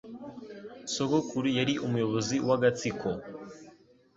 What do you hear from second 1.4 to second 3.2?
yari umuyobozi w'agatsiko